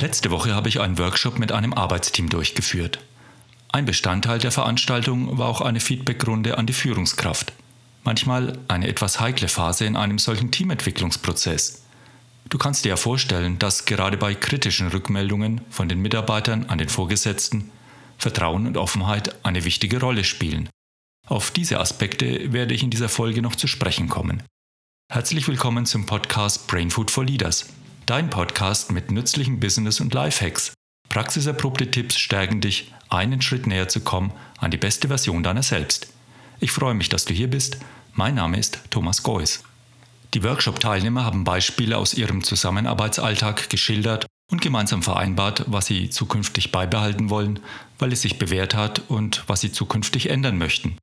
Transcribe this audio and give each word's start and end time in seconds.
Letzte 0.00 0.30
Woche 0.30 0.54
habe 0.54 0.70
ich 0.70 0.80
einen 0.80 0.96
Workshop 0.96 1.38
mit 1.38 1.52
einem 1.52 1.74
Arbeitsteam 1.74 2.30
durchgeführt. 2.30 3.00
Ein 3.70 3.84
Bestandteil 3.84 4.38
der 4.38 4.50
Veranstaltung 4.50 5.36
war 5.36 5.46
auch 5.46 5.60
eine 5.60 5.78
Feedbackrunde 5.78 6.56
an 6.56 6.64
die 6.64 6.72
Führungskraft. 6.72 7.52
Manchmal 8.02 8.58
eine 8.68 8.88
etwas 8.88 9.20
heikle 9.20 9.48
Phase 9.48 9.84
in 9.84 9.96
einem 9.96 10.18
solchen 10.18 10.50
Teamentwicklungsprozess. 10.50 11.82
Du 12.48 12.56
kannst 12.56 12.86
dir 12.86 12.90
ja 12.90 12.96
vorstellen, 12.96 13.58
dass 13.58 13.84
gerade 13.84 14.16
bei 14.16 14.34
kritischen 14.34 14.88
Rückmeldungen 14.88 15.60
von 15.68 15.86
den 15.86 16.00
Mitarbeitern 16.00 16.64
an 16.68 16.78
den 16.78 16.88
Vorgesetzten 16.88 17.70
Vertrauen 18.16 18.66
und 18.66 18.78
Offenheit 18.78 19.44
eine 19.44 19.64
wichtige 19.64 20.00
Rolle 20.00 20.24
spielen. 20.24 20.70
Auf 21.26 21.50
diese 21.50 21.78
Aspekte 21.78 22.54
werde 22.54 22.72
ich 22.72 22.82
in 22.82 22.90
dieser 22.90 23.10
Folge 23.10 23.42
noch 23.42 23.54
zu 23.54 23.66
sprechen 23.66 24.08
kommen. 24.08 24.42
Herzlich 25.12 25.46
willkommen 25.46 25.84
zum 25.84 26.06
Podcast 26.06 26.68
Brain 26.68 26.90
Food 26.90 27.10
for 27.10 27.24
Leaders. 27.24 27.66
Dein 28.06 28.30
Podcast 28.30 28.90
mit 28.90 29.10
nützlichen 29.10 29.60
Business- 29.60 30.00
und 30.00 30.12
Lifehacks. 30.14 30.72
Praxiserprobte 31.08 31.90
Tipps 31.90 32.18
stärken 32.18 32.60
dich, 32.60 32.92
einen 33.08 33.42
Schritt 33.42 33.66
näher 33.66 33.88
zu 33.88 34.00
kommen 34.00 34.32
an 34.58 34.70
die 34.70 34.76
beste 34.76 35.08
Version 35.08 35.42
deiner 35.42 35.62
selbst. 35.62 36.12
Ich 36.58 36.72
freue 36.72 36.94
mich, 36.94 37.08
dass 37.08 37.24
du 37.24 37.34
hier 37.34 37.48
bist. 37.48 37.78
Mein 38.12 38.34
Name 38.34 38.58
ist 38.58 38.80
Thomas 38.90 39.22
Geuss. 39.22 39.62
Die 40.34 40.42
Workshop-Teilnehmer 40.42 41.24
haben 41.24 41.44
Beispiele 41.44 41.96
aus 41.96 42.14
ihrem 42.14 42.44
Zusammenarbeitsalltag 42.44 43.70
geschildert 43.70 44.26
und 44.50 44.60
gemeinsam 44.60 45.02
vereinbart, 45.02 45.64
was 45.66 45.86
sie 45.86 46.10
zukünftig 46.10 46.72
beibehalten 46.72 47.30
wollen, 47.30 47.60
weil 47.98 48.12
es 48.12 48.22
sich 48.22 48.38
bewährt 48.38 48.74
hat 48.74 49.02
und 49.08 49.44
was 49.46 49.60
sie 49.60 49.72
zukünftig 49.72 50.30
ändern 50.30 50.58
möchten. 50.58 50.96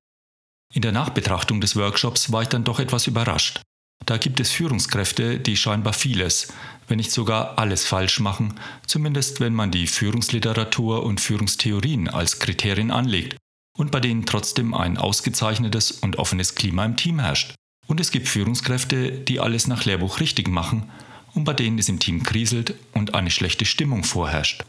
In 0.74 0.82
der 0.82 0.92
Nachbetrachtung 0.92 1.62
des 1.62 1.76
Workshops 1.76 2.32
war 2.32 2.42
ich 2.42 2.50
dann 2.50 2.64
doch 2.64 2.80
etwas 2.80 3.08
überrascht. 3.08 3.62
Da 4.06 4.18
gibt 4.18 4.40
es 4.40 4.52
Führungskräfte, 4.52 5.40
die 5.40 5.58
scheinbar 5.58 5.94
vieles, 5.94 6.54
wenn 6.88 6.98
nicht 6.98 7.12
sogar 7.12 7.58
alles 7.58 7.84
falsch 7.84 8.20
machen, 8.20 8.60
zumindest 8.86 9.40
wenn 9.40 9.54
man 9.54 9.72
die 9.72 9.88
Führungsliteratur 9.88 11.04
und 11.04 11.20
Führungstheorien 11.20 12.08
als 12.08 12.40
Kriterien 12.40 12.92
anlegt 12.92 13.38
und 13.78 13.92
bei 13.92 14.00
denen 14.00 14.26
trotzdem 14.26 14.74
ein 14.74 14.98
ausgezeichnetes 14.98 15.92
und 15.92 16.18
offenes 16.18 16.56
Klima 16.56 16.86
im 16.86 16.96
Team 16.96 17.20
herrscht. 17.20 17.56
Und 17.88 18.00
es 18.00 18.12
gibt 18.12 18.28
Führungskräfte, 18.28 19.12
die 19.12 19.40
alles 19.40 19.68
nach 19.68 19.86
Lehrbuch 19.86 20.20
richtig 20.20 20.48
machen 20.48 20.90
und 21.34 21.44
bei 21.44 21.54
denen 21.54 21.78
es 21.78 21.90
im 21.90 22.00
Team 22.00 22.24
kriselt 22.24 22.76
und 22.94 23.14
eine 23.14 23.32
schlechte 23.32 23.66
Stimmung 23.66 24.04
vorherrscht. 24.04 24.64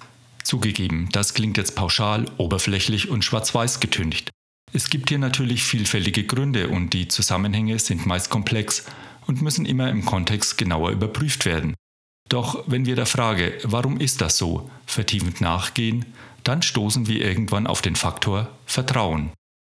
Zugegeben, 0.45 1.09
das 1.13 1.35
klingt 1.35 1.57
jetzt 1.57 1.75
pauschal, 1.77 2.27
oberflächlich 2.39 3.09
und 3.09 3.25
schwarz-weiß 3.25 3.81
getüncht. 3.81 4.31
Es 4.73 4.91
gibt 4.91 5.09
hier 5.09 5.19
natürlich 5.19 5.63
vielfältige 5.63 6.25
Gründe 6.25 6.69
und 6.69 6.91
die 6.91 7.09
Zusammenhänge 7.09 7.79
sind 7.79 8.07
meist 8.07 8.31
komplex 8.31 8.85
und 9.29 9.43
müssen 9.43 9.67
immer 9.67 9.91
im 9.91 10.05
Kontext 10.05 10.59
genauer 10.59 10.91
überprüft 10.91 11.45
werden. 11.45 11.75
Doch 12.29 12.65
wenn 12.67 12.87
wir 12.87 12.97
der 12.97 13.07
Frage, 13.07 13.59
warum 13.63 14.01
ist 14.01 14.21
das 14.21 14.37
so, 14.37 14.69
vertiefend 14.87 15.41
nachgehen, 15.41 16.05
dann 16.43 16.63
stoßen 16.63 17.07
wir 17.07 17.25
irgendwann 17.25 17.67
auf 17.67 17.83
den 17.83 17.95
Faktor 17.95 18.49
Vertrauen. 18.67 19.31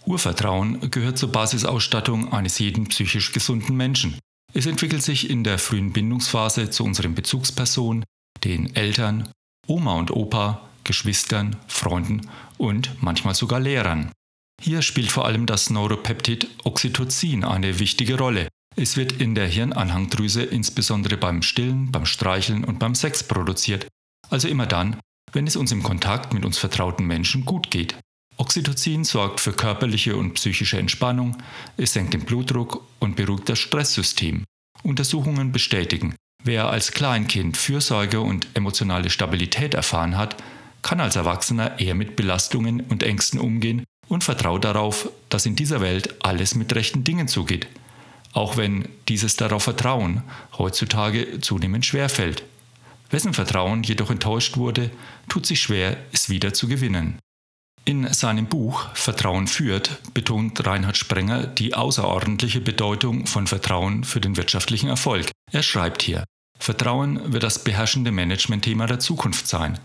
Urvertrauen 0.06 0.90
gehört 0.90 1.18
zur 1.18 1.32
Basisausstattung 1.32 2.32
eines 2.32 2.58
jeden 2.58 2.88
psychisch 2.88 3.32
gesunden 3.32 3.76
Menschen. 3.76 4.18
Es 4.52 4.66
entwickelt 4.66 5.02
sich 5.02 5.30
in 5.30 5.42
der 5.42 5.58
frühen 5.58 5.92
Bindungsphase 5.92 6.70
zu 6.70 6.84
unseren 6.84 7.14
Bezugspersonen, 7.14 8.04
den 8.44 8.74
Eltern, 8.76 9.28
Oma 9.66 9.94
und 9.94 10.10
Opa, 10.10 10.68
Geschwistern, 10.84 11.56
Freunden 11.66 12.28
und 12.58 13.02
manchmal 13.02 13.34
sogar 13.34 13.60
Lehrern. 13.60 14.12
Hier 14.60 14.82
spielt 14.82 15.10
vor 15.10 15.24
allem 15.24 15.46
das 15.46 15.70
Neuropeptid 15.70 16.48
Oxytocin 16.64 17.44
eine 17.44 17.78
wichtige 17.78 18.18
Rolle. 18.18 18.48
Es 18.76 18.96
wird 18.96 19.12
in 19.12 19.36
der 19.36 19.46
Hirnanhangdrüse 19.46 20.42
insbesondere 20.42 21.16
beim 21.16 21.42
Stillen, 21.42 21.92
beim 21.92 22.06
Streicheln 22.06 22.64
und 22.64 22.80
beim 22.80 22.96
Sex 22.96 23.22
produziert, 23.22 23.86
also 24.30 24.48
immer 24.48 24.66
dann, 24.66 24.98
wenn 25.32 25.46
es 25.46 25.54
uns 25.54 25.70
im 25.70 25.82
Kontakt 25.82 26.34
mit 26.34 26.44
uns 26.44 26.58
vertrauten 26.58 27.06
Menschen 27.06 27.44
gut 27.44 27.70
geht. 27.70 27.96
Oxytocin 28.36 29.04
sorgt 29.04 29.38
für 29.40 29.52
körperliche 29.52 30.16
und 30.16 30.34
psychische 30.34 30.78
Entspannung, 30.78 31.36
es 31.76 31.92
senkt 31.92 32.14
den 32.14 32.24
Blutdruck 32.24 32.84
und 32.98 33.14
beruhigt 33.14 33.48
das 33.48 33.60
Stresssystem. 33.60 34.42
Untersuchungen 34.82 35.52
bestätigen, 35.52 36.16
wer 36.42 36.68
als 36.68 36.90
Kleinkind 36.90 37.56
Fürsorge 37.56 38.20
und 38.20 38.48
emotionale 38.54 39.08
Stabilität 39.08 39.74
erfahren 39.74 40.16
hat, 40.16 40.42
kann 40.82 41.00
als 41.00 41.14
Erwachsener 41.14 41.78
eher 41.78 41.94
mit 41.94 42.16
Belastungen 42.16 42.80
und 42.80 43.04
Ängsten 43.04 43.38
umgehen 43.38 43.84
und 44.08 44.24
vertraut 44.24 44.64
darauf, 44.64 45.08
dass 45.28 45.46
in 45.46 45.54
dieser 45.54 45.80
Welt 45.80 46.16
alles 46.24 46.56
mit 46.56 46.74
rechten 46.74 47.04
Dingen 47.04 47.28
zugeht, 47.28 47.68
auch 48.34 48.56
wenn 48.56 48.88
dieses 49.08 49.36
darauf 49.36 49.62
Vertrauen 49.62 50.22
heutzutage 50.58 51.40
zunehmend 51.40 51.86
schwerfällt. 51.86 52.44
Wessen 53.10 53.32
Vertrauen 53.32 53.82
jedoch 53.84 54.10
enttäuscht 54.10 54.56
wurde, 54.56 54.90
tut 55.28 55.46
sich 55.46 55.60
schwer, 55.60 55.96
es 56.12 56.28
wieder 56.28 56.52
zu 56.52 56.68
gewinnen. 56.68 57.18
In 57.86 58.12
seinem 58.12 58.46
Buch 58.46 58.88
Vertrauen 58.94 59.46
führt 59.46 59.98
betont 60.14 60.66
Reinhard 60.66 60.96
Sprenger 60.96 61.46
die 61.46 61.74
außerordentliche 61.74 62.60
Bedeutung 62.60 63.26
von 63.26 63.46
Vertrauen 63.46 64.04
für 64.04 64.20
den 64.20 64.36
wirtschaftlichen 64.36 64.88
Erfolg. 64.88 65.30
Er 65.52 65.62
schreibt 65.62 66.02
hier, 66.02 66.24
Vertrauen 66.58 67.32
wird 67.32 67.42
das 67.42 67.62
beherrschende 67.62 68.10
Managementthema 68.10 68.86
der 68.86 69.00
Zukunft 69.00 69.46
sein. 69.46 69.78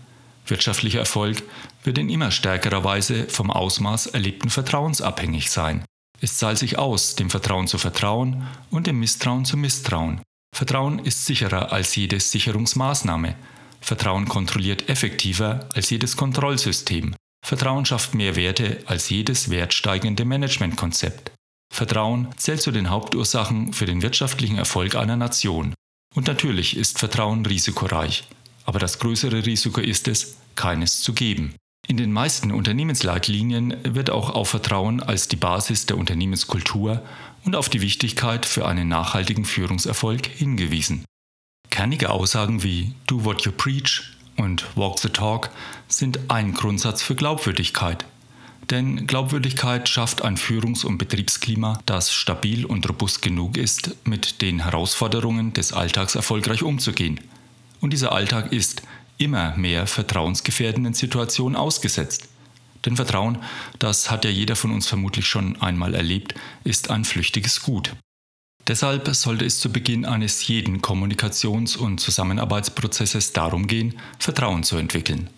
Wirtschaftlicher 0.46 1.00
Erfolg 1.00 1.42
wird 1.84 1.98
in 1.98 2.08
immer 2.08 2.30
stärkerer 2.30 2.82
Weise 2.84 3.28
vom 3.28 3.50
Ausmaß 3.50 4.06
erlebten 4.06 4.50
Vertrauens 4.50 5.02
abhängig 5.02 5.50
sein. 5.50 5.84
Es 6.20 6.36
zahlt 6.36 6.58
sich 6.58 6.78
aus, 6.78 7.14
dem 7.14 7.30
Vertrauen 7.30 7.66
zu 7.66 7.78
vertrauen 7.78 8.46
und 8.70 8.86
dem 8.86 9.00
Misstrauen 9.00 9.44
zu 9.44 9.56
misstrauen. 9.56 10.20
Vertrauen 10.54 10.98
ist 10.98 11.24
sicherer 11.26 11.72
als 11.72 11.96
jede 11.96 12.20
Sicherungsmaßnahme. 12.20 13.34
Vertrauen 13.80 14.26
kontrolliert 14.26 14.88
effektiver 14.88 15.68
als 15.74 15.88
jedes 15.88 16.16
Kontrollsystem. 16.16 17.14
Vertrauen 17.44 17.86
schafft 17.86 18.14
mehr 18.14 18.36
Werte 18.36 18.82
als 18.86 19.08
jedes 19.08 19.48
wertsteigende 19.48 20.26
Managementkonzept. 20.26 21.32
Vertrauen 21.72 22.28
zählt 22.36 22.60
zu 22.60 22.72
den 22.72 22.90
Hauptursachen 22.90 23.72
für 23.72 23.86
den 23.86 24.02
wirtschaftlichen 24.02 24.58
Erfolg 24.58 24.96
einer 24.96 25.16
Nation. 25.16 25.72
Und 26.14 26.26
natürlich 26.26 26.76
ist 26.76 26.98
Vertrauen 26.98 27.46
risikoreich. 27.46 28.24
Aber 28.64 28.78
das 28.78 28.98
größere 28.98 29.46
Risiko 29.46 29.80
ist 29.80 30.08
es, 30.08 30.36
keines 30.56 31.00
zu 31.00 31.14
geben. 31.14 31.54
In 31.90 31.96
den 31.96 32.12
meisten 32.12 32.52
Unternehmensleitlinien 32.52 33.74
wird 33.82 34.10
auch 34.10 34.30
auf 34.30 34.50
Vertrauen 34.50 35.02
als 35.02 35.26
die 35.26 35.34
Basis 35.34 35.86
der 35.86 35.98
Unternehmenskultur 35.98 37.02
und 37.44 37.56
auf 37.56 37.68
die 37.68 37.80
Wichtigkeit 37.80 38.46
für 38.46 38.64
einen 38.64 38.86
nachhaltigen 38.86 39.44
Führungserfolg 39.44 40.24
hingewiesen. 40.24 41.04
Kernige 41.68 42.10
Aussagen 42.10 42.62
wie 42.62 42.94
Do 43.08 43.24
what 43.24 43.42
you 43.42 43.50
preach 43.50 44.02
und 44.36 44.64
Walk 44.76 45.00
the 45.00 45.08
Talk 45.08 45.50
sind 45.88 46.20
ein 46.28 46.54
Grundsatz 46.54 47.02
für 47.02 47.16
Glaubwürdigkeit. 47.16 48.04
Denn 48.70 49.08
Glaubwürdigkeit 49.08 49.88
schafft 49.88 50.22
ein 50.22 50.36
Führungs- 50.36 50.84
und 50.84 50.96
Betriebsklima, 50.96 51.80
das 51.86 52.12
stabil 52.12 52.66
und 52.66 52.88
robust 52.88 53.20
genug 53.20 53.56
ist, 53.56 53.96
mit 54.04 54.42
den 54.42 54.62
Herausforderungen 54.62 55.54
des 55.54 55.72
Alltags 55.72 56.14
erfolgreich 56.14 56.62
umzugehen. 56.62 57.18
Und 57.80 57.92
dieser 57.92 58.12
Alltag 58.12 58.52
ist 58.52 58.82
immer 59.20 59.56
mehr 59.56 59.86
vertrauensgefährdenden 59.86 60.94
Situationen 60.94 61.56
ausgesetzt. 61.56 62.28
Denn 62.84 62.96
Vertrauen, 62.96 63.38
das 63.78 64.10
hat 64.10 64.24
ja 64.24 64.30
jeder 64.30 64.56
von 64.56 64.72
uns 64.72 64.86
vermutlich 64.86 65.26
schon 65.26 65.60
einmal 65.60 65.94
erlebt, 65.94 66.34
ist 66.64 66.90
ein 66.90 67.04
flüchtiges 67.04 67.62
Gut. 67.62 67.94
Deshalb 68.66 69.08
sollte 69.14 69.44
es 69.44 69.60
zu 69.60 69.70
Beginn 69.70 70.04
eines 70.04 70.46
jeden 70.46 70.80
Kommunikations- 70.80 71.76
und 71.76 71.98
Zusammenarbeitsprozesses 71.98 73.32
darum 73.32 73.66
gehen, 73.66 73.98
Vertrauen 74.18 74.62
zu 74.62 74.76
entwickeln. 74.76 75.28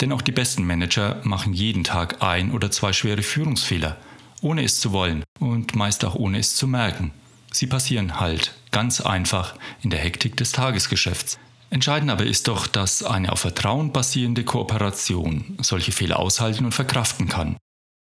Denn 0.00 0.12
auch 0.12 0.22
die 0.22 0.32
besten 0.32 0.64
Manager 0.64 1.20
machen 1.24 1.52
jeden 1.52 1.84
Tag 1.84 2.22
ein 2.22 2.52
oder 2.52 2.70
zwei 2.70 2.92
schwere 2.92 3.22
Führungsfehler, 3.22 3.96
ohne 4.40 4.62
es 4.62 4.80
zu 4.80 4.92
wollen 4.92 5.24
und 5.40 5.74
meist 5.74 6.04
auch 6.04 6.14
ohne 6.14 6.38
es 6.38 6.54
zu 6.54 6.66
merken. 6.66 7.12
Sie 7.52 7.66
passieren 7.66 8.20
halt 8.20 8.54
ganz 8.70 9.00
einfach 9.00 9.54
in 9.82 9.90
der 9.90 10.00
Hektik 10.00 10.36
des 10.36 10.52
Tagesgeschäfts. 10.52 11.38
Entscheidend 11.70 12.10
aber 12.10 12.24
ist 12.24 12.48
doch, 12.48 12.66
dass 12.66 13.02
eine 13.02 13.32
auf 13.32 13.40
Vertrauen 13.40 13.92
basierende 13.92 14.44
Kooperation 14.44 15.58
solche 15.60 15.92
Fehler 15.92 16.18
aushalten 16.18 16.64
und 16.64 16.72
verkraften 16.72 17.28
kann. 17.28 17.56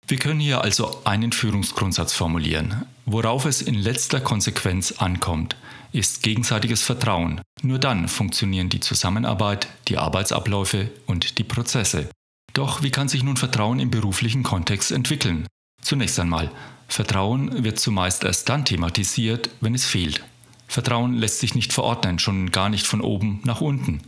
Wir 0.08 0.18
können 0.18 0.40
hier 0.40 0.62
also 0.62 1.02
einen 1.04 1.34
Führungsgrundsatz 1.34 2.14
formulieren. 2.14 2.86
Worauf 3.06 3.46
es 3.46 3.62
in 3.62 3.76
letzter 3.76 4.22
Konsequenz 4.22 4.94
ankommt, 5.00 5.58
ist 5.92 6.24
gegenseitiges 6.24 6.82
Vertrauen. 6.82 7.42
Nur 7.62 7.78
dann 7.78 8.08
funktionieren 8.08 8.70
die 8.70 8.80
Zusammenarbeit, 8.80 9.68
die 9.90 9.98
Arbeitsabläufe 9.98 10.90
und 11.08 11.38
die 11.38 11.44
Prozesse. 11.44 12.10
Doch 12.54 12.84
wie 12.84 12.92
kann 12.92 13.10
sich 13.10 13.24
nun 13.24 13.36
Vertrauen 13.36 13.80
im 13.80 13.92
beruflichen 13.92 14.44
Kontext 14.44 14.94
entwickeln? 14.94 15.46
Zunächst 15.82 16.20
einmal, 16.20 16.52
Vertrauen 16.88 17.64
wird 17.66 17.78
zumeist 17.78 18.24
erst 18.24 18.48
dann 18.48 18.64
thematisiert, 18.64 19.50
wenn 19.60 19.76
es 19.76 19.86
fehlt. 19.86 20.24
Vertrauen 20.68 21.14
lässt 21.14 21.40
sich 21.40 21.56
nicht 21.56 21.74
verordnen, 21.74 22.20
schon 22.20 22.52
gar 22.52 22.70
nicht 22.70 22.86
von 22.86 23.02
oben 23.02 23.42
nach 23.44 23.62
unten. 23.62 24.02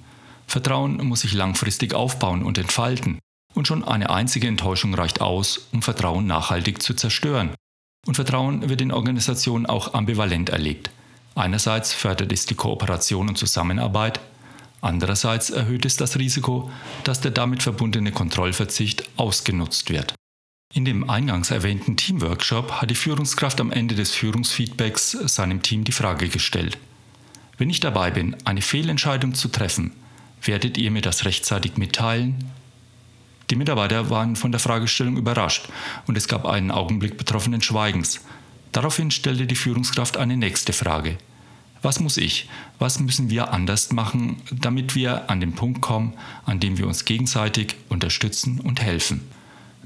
Vertrauen 0.47 0.97
muss 1.05 1.21
sich 1.21 1.33
langfristig 1.33 1.93
aufbauen 1.93 2.43
und 2.43 2.57
entfalten. 2.57 3.19
Und 3.53 3.67
schon 3.67 3.83
eine 3.83 4.09
einzige 4.09 4.47
Enttäuschung 4.47 4.93
reicht 4.93 5.21
aus, 5.21 5.67
um 5.71 5.81
Vertrauen 5.81 6.27
nachhaltig 6.27 6.81
zu 6.81 6.93
zerstören. 6.93 7.51
Und 8.05 8.15
Vertrauen 8.15 8.69
wird 8.69 8.81
in 8.81 8.91
Organisationen 8.91 9.65
auch 9.65 9.93
ambivalent 9.93 10.49
erlebt. 10.49 10.89
Einerseits 11.35 11.93
fördert 11.93 12.31
es 12.31 12.45
die 12.45 12.55
Kooperation 12.55 13.29
und 13.29 13.37
Zusammenarbeit, 13.37 14.19
Andererseits 14.81 15.49
erhöht 15.49 15.85
es 15.85 15.97
das 15.97 16.17
Risiko, 16.17 16.71
dass 17.03 17.21
der 17.21 17.31
damit 17.31 17.63
verbundene 17.63 18.11
Kontrollverzicht 18.11 19.09
ausgenutzt 19.17 19.89
wird. 19.89 20.13
In 20.71 20.85
dem 20.85 21.09
eingangs 21.09 21.49
erwähnten 21.49 21.97
Teamworkshop 21.97 22.73
hat 22.73 22.91
die 22.91 22.95
Führungskraft 22.95 23.59
am 23.59 23.71
Ende 23.71 23.95
des 23.95 24.11
Führungsfeedbacks 24.13 25.11
seinem 25.13 25.63
Team 25.63 25.83
die 25.83 25.91
Frage 25.91 26.29
gestellt. 26.29 26.77
Wenn 27.57 27.71
ich 27.71 27.79
dabei 27.79 28.11
bin, 28.11 28.35
eine 28.45 28.61
Fehlentscheidung 28.61 29.33
zu 29.33 29.47
treffen, 29.47 29.93
werdet 30.43 30.77
ihr 30.77 30.91
mir 30.91 31.01
das 31.01 31.25
rechtzeitig 31.25 31.77
mitteilen? 31.77 32.51
Die 33.49 33.55
Mitarbeiter 33.55 34.11
waren 34.11 34.35
von 34.35 34.51
der 34.51 34.59
Fragestellung 34.59 35.17
überrascht 35.17 35.69
und 36.05 36.15
es 36.15 36.27
gab 36.27 36.45
einen 36.45 36.69
Augenblick 36.69 37.17
betroffenen 37.17 37.63
Schweigens. 37.63 38.19
Daraufhin 38.71 39.09
stellte 39.09 39.47
die 39.47 39.55
Führungskraft 39.55 40.17
eine 40.17 40.37
nächste 40.37 40.71
Frage. 40.71 41.17
Was 41.81 41.99
muss 41.99 42.17
ich, 42.17 42.47
was 42.77 42.99
müssen 42.99 43.31
wir 43.31 43.51
anders 43.53 43.91
machen, 43.91 44.39
damit 44.51 44.93
wir 44.93 45.31
an 45.31 45.39
den 45.39 45.53
Punkt 45.53 45.81
kommen, 45.81 46.13
an 46.45 46.59
dem 46.59 46.77
wir 46.77 46.85
uns 46.85 47.05
gegenseitig 47.05 47.75
unterstützen 47.89 48.59
und 48.59 48.83
helfen? 48.83 49.38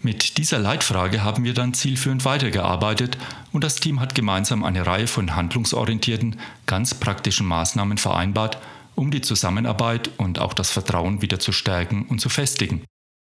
Mit 0.05 0.38
dieser 0.38 0.59
Leitfrage 0.59 1.23
haben 1.23 1.45
wir 1.45 1.53
dann 1.53 1.73
zielführend 1.73 2.25
weitergearbeitet 2.25 3.17
und 3.53 3.63
das 3.63 3.77
Team 3.77 4.01
hat 4.01 4.15
gemeinsam 4.15 4.65
eine 4.65 4.85
Reihe 4.85 5.07
von 5.07 5.33
handlungsorientierten, 5.33 6.35
ganz 6.65 6.94
praktischen 6.94 7.47
Maßnahmen 7.47 7.97
vereinbart, 7.97 8.57
um 8.95 9.11
die 9.11 9.21
Zusammenarbeit 9.21 10.09
und 10.17 10.39
auch 10.39 10.53
das 10.53 10.71
Vertrauen 10.71 11.21
wieder 11.21 11.39
zu 11.39 11.53
stärken 11.53 12.05
und 12.09 12.19
zu 12.19 12.27
festigen. 12.27 12.83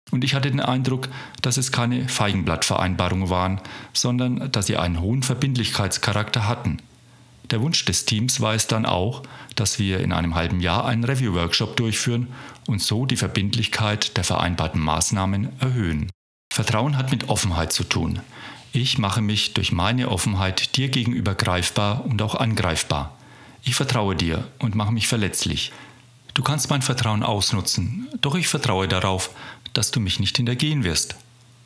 Und 0.09 0.23
ich 0.23 0.33
hatte 0.33 0.50
den 0.50 0.59
Eindruck, 0.59 1.07
dass 1.44 1.57
es 1.57 1.71
keine 1.71 2.09
Feigenblattvereinbarungen 2.09 3.29
waren, 3.29 3.62
sondern 3.94 4.51
dass 4.51 4.65
sie 4.65 4.77
einen 4.77 5.01
hohen 5.01 5.21
Verbindlichkeitscharakter 5.21 6.47
hatten. 6.47 6.79
Der 7.51 7.62
Wunsch 7.62 7.85
des 7.85 8.06
Teams 8.06 8.41
war 8.41 8.56
es 8.56 8.65
dann 8.65 8.88
auch, 8.88 9.21
dass 9.56 9.77
wir 9.77 10.00
in 10.00 10.12
einem 10.12 10.33
halben 10.33 10.62
Jahr 10.62 10.85
einen 10.85 11.03
Review-Workshop 11.03 11.77
durchführen 11.77 12.29
und 12.65 12.81
so 12.81 13.06
die 13.06 13.17
Verbindlichkeit 13.17 14.17
der 14.17 14.23
vereinbarten 14.23 14.81
Maßnahmen 14.81 15.50
erhöhen. 15.59 16.09
Vertrauen 16.55 16.95
hat 16.95 17.11
mit 17.11 17.27
Offenheit 17.27 17.73
zu 17.73 17.83
tun. 17.83 18.21
Ich 18.71 18.97
mache 18.97 19.21
mich 19.21 19.53
durch 19.53 19.73
meine 19.73 20.07
Offenheit 20.09 20.77
dir 20.77 20.87
gegenüber 20.87 21.35
greifbar 21.35 22.05
und 22.05 22.21
auch 22.21 22.33
angreifbar. 22.33 23.17
Ich 23.63 23.75
vertraue 23.75 24.15
dir 24.15 24.47
und 24.59 24.73
mache 24.73 24.93
mich 24.93 25.09
verletzlich. 25.09 25.73
Du 26.33 26.43
kannst 26.43 26.69
mein 26.69 26.81
Vertrauen 26.81 27.23
ausnutzen, 27.23 28.07
doch 28.21 28.35
ich 28.35 28.47
vertraue 28.47 28.87
darauf, 28.87 29.31
dass 29.73 29.91
du 29.91 29.99
mich 29.99 30.21
nicht 30.21 30.37
hintergehen 30.37 30.85
wirst. 30.85 31.17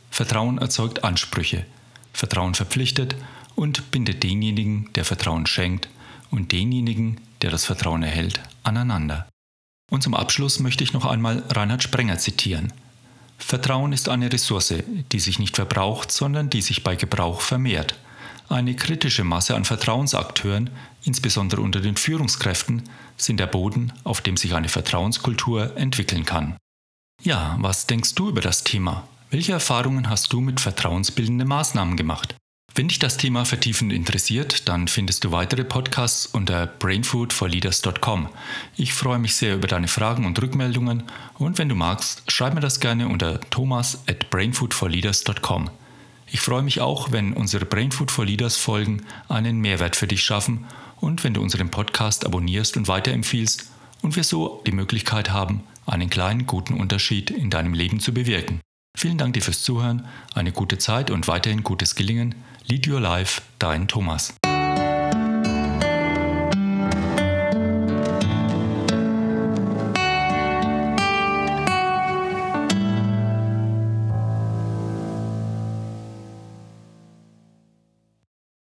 Vertrauen 0.09 0.57
erzeugt 0.57 1.03
Ansprüche. 1.03 1.68
Vertrauen 2.12 2.56
verpflichtet 2.56 3.15
und 3.53 3.91
bindet 3.91 4.24
denjenigen, 4.24 4.89
der 4.95 5.06
Vertrauen 5.06 5.45
schenkt, 5.45 5.88
und 6.31 6.51
denjenigen, 6.51 7.21
der 7.44 7.51
das 7.51 7.63
Vertrauen 7.63 8.01
erhält, 8.01 8.39
aneinander. 8.63 9.30
Und 9.91 10.01
zum 10.01 10.15
Abschluss 10.15 10.59
möchte 10.59 10.83
ich 10.83 10.94
noch 10.94 11.06
einmal 11.06 11.44
Reinhard 11.47 11.83
Sprenger 11.83 12.18
zitieren. 12.18 12.74
Vertrauen 13.39 13.94
ist 13.94 14.09
eine 14.09 14.31
Ressource, 14.31 14.75
die 15.12 15.19
sich 15.19 15.39
nicht 15.39 15.56
verbraucht, 15.56 16.12
sondern 16.12 16.50
die 16.50 16.62
sich 16.62 16.83
bei 16.83 16.95
Gebrauch 16.95 17.41
vermehrt. 17.41 17.97
Eine 18.50 18.75
kritische 18.75 19.24
Masse 19.24 19.56
an 19.56 19.65
Vertrauensakteuren, 19.65 20.69
insbesondere 21.03 21.62
unter 21.62 21.80
den 21.81 21.97
Führungskräften, 21.97 22.83
sind 23.18 23.39
der 23.39 23.47
Boden, 23.47 23.94
auf 24.03 24.21
dem 24.21 24.38
sich 24.38 24.56
eine 24.56 24.69
Vertrauenskultur 24.69 25.75
entwickeln 25.77 26.25
kann. 26.25 26.57
Ja, 27.21 27.57
was 27.59 27.88
denkst 27.88 28.15
du 28.15 28.30
über 28.30 28.41
das 28.41 28.63
Thema? 28.63 29.07
Welche 29.30 29.51
Erfahrungen 29.51 30.09
hast 30.09 30.33
du 30.33 30.41
mit 30.41 30.59
vertrauensbildenden 30.59 31.47
Maßnahmen 31.47 31.95
gemacht? 31.95 32.36
Wenn 32.80 32.88
dich 32.88 33.00
das 33.00 33.18
Thema 33.18 33.44
vertiefend 33.44 33.92
interessiert, 33.92 34.70
dann 34.70 34.88
findest 34.88 35.26
du 35.26 35.34
weitere 35.34 35.66
Podcasts 35.66 36.26
unter 36.26 36.66
brainfoodforleaders.com. 36.66 38.30
Ich 38.78 38.94
freue 38.94 39.20
mich 39.20 39.36
sehr 39.36 39.56
über 39.56 39.68
deine 39.68 39.90
Fragen 39.90 40.26
und 40.26 40.42
Rückmeldungen 40.42 41.04
und 41.38 41.58
wenn 41.58 41.68
du 41.68 41.76
magst, 41.76 42.24
schreib 42.31 42.54
mir 42.54 42.62
das 42.62 42.80
gerne 42.80 43.10
unter 43.10 43.42
thomas 43.50 44.04
at 44.08 44.30
brainfoodforleaders.com. 44.30 45.70
Ich 46.31 46.40
freue 46.40 46.62
mich 46.62 46.80
auch, 46.80 47.12
wenn 47.12 47.34
unsere 47.34 47.66
Brainfood 47.66 48.12
for 48.12 48.26
Leaders 48.26 48.56
Folgen 48.56 49.06
einen 49.28 49.60
Mehrwert 49.60 49.98
für 49.98 50.08
dich 50.08 50.24
schaffen 50.24 50.64
und 51.02 51.25
wenn 51.25 51.34
du 51.34 51.42
unseren 51.42 51.72
Podcast 51.72 52.25
abonnierst 52.25 52.78
und 52.78 52.88
weiterempfiehlst 52.88 53.70
und 54.02 54.16
wir 54.16 54.24
so 54.24 54.64
die 54.66 54.72
Möglichkeit 54.72 55.32
haben, 55.32 55.64
einen 55.86 56.10
kleinen 56.10 56.46
guten 56.46 56.75
Unterschied 56.75 57.30
in 57.30 57.50
deinem 57.50 57.74
Leben 57.74 58.00
zu 58.00 58.14
bewirken. 58.14 58.62
Vielen 58.98 59.18
Dank 59.18 59.34
dir 59.34 59.42
fürs 59.42 59.64
Zuhören, 59.64 60.08
eine 60.34 60.54
gute 60.54 60.78
Zeit 60.78 61.12
und 61.12 61.28
weiterhin 61.28 61.64
gutes 61.64 61.96
Gelingen. 61.96 62.36
Lead 62.69 62.86
Your 62.86 63.00
Life, 63.01 63.42
dein 63.57 63.88
Thomas. 63.88 64.31